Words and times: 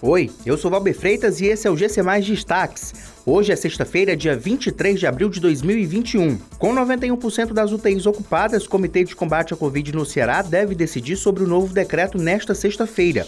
Oi, 0.00 0.30
eu 0.46 0.56
sou 0.56 0.70
Valber 0.70 0.96
Freitas 0.96 1.40
e 1.40 1.46
esse 1.46 1.66
é 1.66 1.70
o 1.70 1.76
GC 1.76 2.02
Mais 2.02 2.24
Destaques. 2.24 2.94
Hoje 3.26 3.50
é 3.50 3.56
sexta-feira, 3.56 4.16
dia 4.16 4.36
23 4.36 4.96
de 4.96 5.08
abril 5.08 5.28
de 5.28 5.40
2021. 5.40 6.38
Com 6.56 6.72
91% 6.72 7.52
das 7.52 7.72
UTIs 7.72 8.06
ocupadas, 8.06 8.64
o 8.64 8.68
Comitê 8.68 9.02
de 9.02 9.16
Combate 9.16 9.54
à 9.54 9.56
Covid 9.56 9.92
no 9.92 10.06
Ceará 10.06 10.40
deve 10.40 10.76
decidir 10.76 11.16
sobre 11.16 11.42
o 11.42 11.48
novo 11.48 11.74
decreto 11.74 12.16
nesta 12.16 12.54
sexta-feira. 12.54 13.26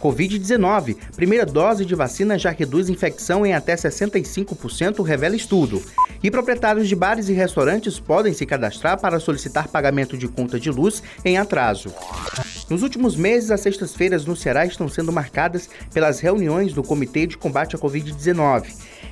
Covid-19. 0.00 0.96
Primeira 1.14 1.44
dose 1.44 1.84
de 1.84 1.94
vacina 1.94 2.38
já 2.38 2.50
reduz 2.50 2.88
infecção 2.88 3.44
em 3.44 3.52
até 3.52 3.74
65%, 3.74 5.02
revela 5.04 5.36
estudo. 5.36 5.82
E 6.22 6.30
proprietários 6.30 6.88
de 6.88 6.96
bares 6.96 7.28
e 7.28 7.34
restaurantes 7.34 8.00
podem 8.00 8.32
se 8.32 8.46
cadastrar 8.46 8.98
para 8.98 9.20
solicitar 9.20 9.68
pagamento 9.68 10.16
de 10.16 10.28
conta 10.28 10.58
de 10.58 10.70
luz 10.70 11.02
em 11.26 11.36
atraso. 11.36 11.92
Nos 12.68 12.82
últimos 12.82 13.16
meses, 13.16 13.50
as 13.50 13.60
sextas-feiras 13.60 14.24
no 14.24 14.36
Ceará 14.36 14.66
estão 14.66 14.88
sendo 14.88 15.12
marcadas 15.12 15.68
pelas 15.92 16.20
reuniões 16.20 16.72
do 16.72 16.82
Comitê 16.82 17.26
de 17.26 17.36
Combate 17.36 17.76
à 17.76 17.78
Covid-19. 17.78 18.66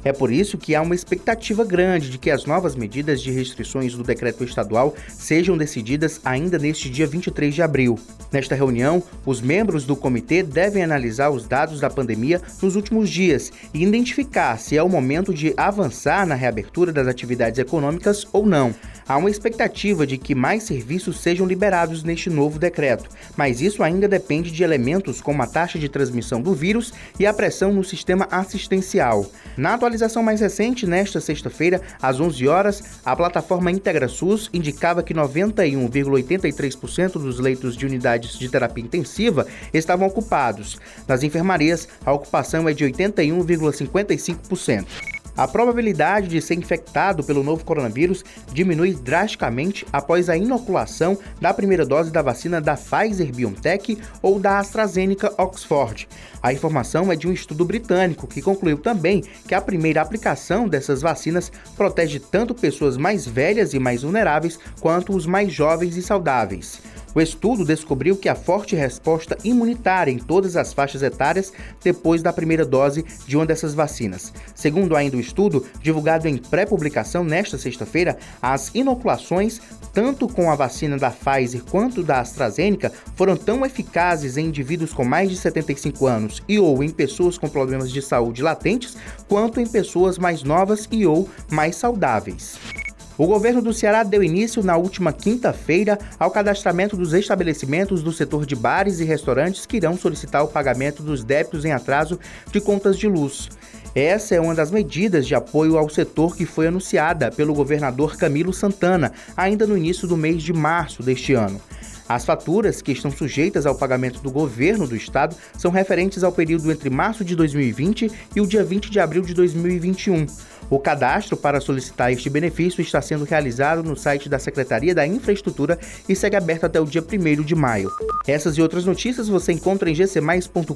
É 0.05 0.13
por 0.13 0.31
isso 0.31 0.59
que 0.59 0.75
há 0.75 0.83
uma 0.83 0.95
expectativa 0.95 1.65
grande 1.65 2.11
de 2.11 2.19
que 2.19 2.31
as 2.31 2.45
novas 2.45 2.75
medidas 2.75 3.23
de 3.23 3.31
restrições 3.31 3.95
do 3.95 4.03
decreto 4.03 4.45
estadual 4.45 4.95
sejam 5.09 5.57
decididas 5.57 6.21
ainda 6.25 6.59
neste 6.59 6.91
dia 6.91 7.07
23 7.07 7.55
de 7.55 7.63
abril. 7.63 7.99
Nesta 8.31 8.55
reunião, 8.55 9.03
os 9.25 9.41
membros 9.41 9.85
do 9.85 9.97
comitê 9.97 10.43
devem 10.43 10.83
analisar 10.83 11.31
os 11.31 11.47
dados 11.47 11.81
da 11.81 11.89
pandemia 11.89 12.43
nos 12.61 12.77
últimos 12.77 13.09
dias 13.09 13.51
e 13.73 13.83
identificar 13.83 14.59
se 14.59 14.77
é 14.77 14.83
o 14.83 14.89
momento 14.89 15.33
de 15.33 15.55
avançar 15.57 16.27
na 16.27 16.35
reabertura 16.35 16.93
das 16.93 17.07
atividades 17.07 17.59
econômicas 17.59 18.27
ou 18.33 18.45
não. 18.45 18.75
Há 19.07 19.19
uma 19.19 19.29
expectativa 19.29 20.07
de 20.07 20.17
que 20.17 20.35
mais 20.35 20.63
serviços 20.63 21.21
sejam 21.21 21.47
liberados 21.47 22.03
neste 22.03 22.31
novo 22.31 22.59
decreto, 22.59 23.11
mas 23.37 23.61
isso 23.61 23.83
ainda 23.83 24.09
depende 24.09 24.51
de 24.51 24.65
elementos 24.65 25.21
como 25.21 25.43
a 25.43 25.47
taxa 25.47 25.79
de 25.79 25.91
transmissão 25.91 26.41
do 26.41 26.55
vírus 26.55 26.91
e 27.21 27.27
a 27.27 27.35
pressão 27.35 27.71
no 27.71 27.85
sistema 27.85 28.27
assistencial. 28.31 29.27
Na 29.59 29.75
atualização 29.75 30.23
mais 30.23 30.41
recente, 30.41 30.87
nesta 30.87 31.21
sexta-feira, 31.21 31.83
às 32.01 32.19
11 32.19 32.49
horas, 32.49 32.83
a 33.05 33.15
plataforma 33.15 33.71
IntegraSUS 33.71 34.49
indicava 34.55 35.03
que 35.03 35.13
91,83% 35.13 37.13
dos 37.13 37.39
leitos 37.39 37.77
de 37.77 37.85
unidades 37.85 38.39
de 38.39 38.49
terapia 38.49 38.85
intensiva 38.85 39.47
estavam 39.73 40.09
ocupados. 40.09 40.81
Nas 41.07 41.23
enfermarias, 41.23 41.87
a 42.07 42.13
ocupação 42.13 42.67
é 42.69 42.73
de 42.73 42.87
81,55% 42.87 45.24
a 45.37 45.49
probabilidade 45.49 46.29
de 46.29 46.41
ser 46.41 46.55
infectado 46.55 47.25
pelo 47.25 47.43
novo 47.43 47.65
coronavírus 47.65 48.25
diminui 48.53 48.95
drasticamente 48.95 49.87
após 49.93 50.29
a 50.29 50.37
inoculação 50.37 51.19
da 51.41 51.53
primeira 51.53 51.85
dose 51.85 52.11
da 52.11 52.23
vacina 52.23 52.61
da 52.61 52.77
Pfizer 52.77 53.35
BioNTech 53.35 53.99
ou 54.23 54.39
da 54.39 54.59
AstraZeneca 54.59 55.33
Oxford. 55.37 56.09
A 56.43 56.53
informação 56.53 57.11
é 57.11 57.17
de 57.17 57.27
um 57.27 57.33
estudo 57.33 57.65
britânico 57.65 58.27
que 58.27 58.43
concluiu 58.43 58.79
também 58.79 59.25
que 59.49 59.55
a 59.55 59.61
primeira 59.61 60.03
aplicação 60.03 60.69
dessas 60.69 61.03
vacinas 61.03 61.51
protege 61.77 62.21
tanto 62.21 62.55
pessoas 62.55 62.97
mais 62.97 63.27
velhas 63.27 63.75
e 63.75 63.79
mais 63.79 64.03
vulneráveis 64.03 64.59
quanto 64.81 65.17
os 65.17 65.27
mais 65.27 65.53
jovens 65.53 65.97
e 65.97 66.03
saudáveis. 66.03 66.81
O 67.15 67.21
estudo 67.21 67.65
descobriu 67.65 68.17
que 68.17 68.29
há 68.29 68.35
forte 68.35 68.75
resposta 68.75 69.39
imunitária 69.45 70.11
em 70.11 70.19
todas 70.19 70.57
as 70.57 70.73
faixas 70.73 71.03
etárias 71.03 71.53
depois 71.83 72.23
da 72.23 72.33
primeira 72.33 72.67
dose 72.67 73.05
de 73.27 73.37
uma 73.37 73.47
dessas 73.47 73.73
vacinas. 73.73 74.33
Segundo 74.55 74.97
ainda 74.97 75.17
o 75.17 75.21
estudo, 75.21 75.65
divulgado 75.81 76.27
em 76.27 76.37
pré-publicação 76.37 77.23
nesta 77.23 77.57
sexta-feira, 77.57 78.19
as 78.43 78.75
inoculações, 78.75 79.61
tanto 79.93 80.27
com 80.27 80.51
a 80.51 80.57
vacina 80.57 80.99
da 80.99 81.11
Pfizer 81.11 81.63
quanto 81.63 82.03
da 82.03 82.19
AstraZeneca, 82.19 82.93
foram 83.15 83.37
tão 83.37 83.65
eficazes 83.65 84.37
em 84.37 84.47
indivíduos 84.47 84.93
com 84.93 85.05
mais 85.05 85.31
de 85.31 85.37
75 85.37 86.07
anos 86.07 86.43
e 86.49 86.59
ou 86.59 86.83
em 86.83 86.91
pessoas 86.91 87.39
com 87.39 87.49
problemas 87.49 87.93
de 87.93 88.03
saúde 88.03 88.43
latentes, 88.43 88.97
quanto 89.29 89.61
em 89.61 89.67
pessoas 89.67 90.19
mais 90.19 90.43
novas 90.43 90.89
e 90.91 91.07
ou 91.07 91.29
mais 91.49 91.77
saudáveis. 91.77 92.74
O 93.17 93.29
governo 93.29 93.63
do 93.63 93.73
Ceará 93.73 94.03
deu 94.03 94.25
início 94.25 94.61
na 94.61 94.77
última 94.77 95.13
quinta-feira 95.13 95.97
ao 96.19 96.33
cadastramento 96.33 96.97
dos 96.97 97.13
estabelecimentos 97.13 98.03
do 98.03 98.13
setor 98.13 98.45
de 98.45 98.57
bares 98.57 98.99
e 98.99 99.05
restaurantes 99.05 99.67
que 99.67 99.77
irão 99.77 99.97
solicitar 99.97 100.43
o 100.43 100.49
pagamento 100.49 101.01
dos 101.01 101.23
débitos 101.23 101.65
em 101.65 101.71
atraso 101.71 102.19
de 102.51 102.61
contas 102.61 102.99
de 102.99 103.07
luz. 103.07 103.49
Essa 103.95 104.35
é 104.35 104.41
uma 104.41 104.57
das 104.57 104.73
medidas 104.73 105.29
de 105.29 105.37
apoio 105.37 105.79
ao 105.79 105.89
setor 105.89 106.35
que 106.35 106.45
foi 106.45 106.67
anunciada 106.67 107.31
pelo 107.31 107.55
governador 107.55 108.17
Camilo 108.17 108.53
Santana 108.53 109.13
ainda 109.37 109.65
no 109.65 109.79
início 109.79 110.09
do 110.09 110.17
mês 110.17 110.43
de 110.43 110.53
março 110.53 111.01
deste 111.01 111.35
ano. 111.35 111.61
As 112.09 112.25
faturas 112.25 112.83
que 112.83 112.93
estão 112.93 113.11
sujeitas 113.11 113.65
ao 113.65 113.75
pagamento 113.75 114.21
do 114.21 114.31
governo 114.31 114.87
do 114.87 114.95
estado 114.95 115.35
são 115.57 115.71
referentes 115.71 116.23
ao 116.23 116.33
período 116.33 116.71
entre 116.71 116.91
março 116.91 117.25
de 117.25 117.35
2020 117.35 118.11
e 118.37 118.41
o 118.41 118.47
dia 118.47 118.63
20 118.63 118.91
de 118.91 119.01
abril 119.01 119.23
de 119.23 119.33
2021. 119.33 120.27
O 120.71 120.79
cadastro 120.79 121.37
para 121.37 121.61
solicitar 121.61 122.13
este 122.13 122.29
benefício 122.31 122.81
está 122.81 123.01
sendo 123.01 123.25
realizado 123.25 123.83
no 123.83 123.97
site 123.97 124.29
da 124.29 124.39
Secretaria 124.39 124.95
da 124.95 125.07
Infraestrutura 125.07 125.79
e 126.09 126.15
segue 126.15 126.37
aberto 126.37 126.65
até 126.65 126.81
o 126.81 126.85
dia 126.85 127.03
1 127.03 127.43
de 127.43 127.55
maio. 127.55 127.91
Essas 128.27 128.57
e 128.57 128.63
outras 128.63 128.85
notícias 128.85 129.29
você 129.29 129.53
encontra 129.53 129.91
em 129.91 129.95
gcmais.com.br. 129.95 130.75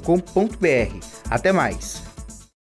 Até 1.29 1.51
mais! 1.51 2.08